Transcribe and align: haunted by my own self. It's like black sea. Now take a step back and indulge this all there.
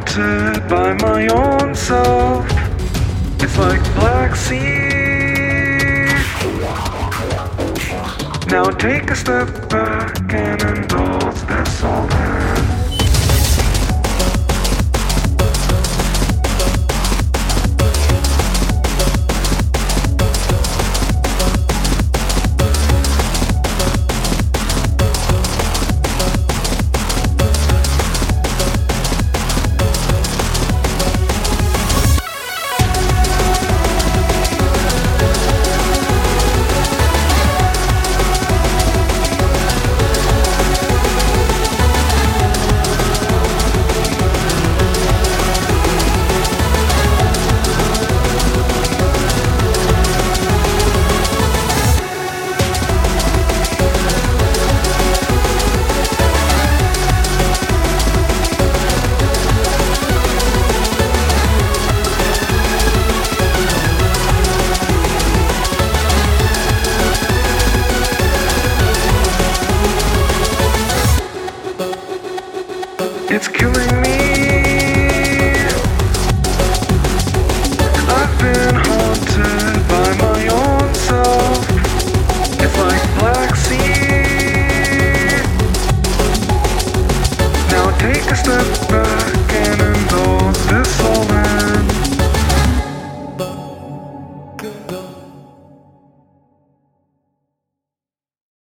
haunted 0.00 0.68
by 0.68 0.94
my 0.94 1.28
own 1.28 1.74
self. 1.74 2.46
It's 3.42 3.58
like 3.58 3.82
black 3.94 4.34
sea. 4.36 4.88
Now 8.48 8.70
take 8.70 9.10
a 9.10 9.16
step 9.16 9.68
back 9.68 10.32
and 10.32 10.62
indulge 10.62 11.40
this 11.42 11.84
all 11.84 12.06
there. 12.08 12.39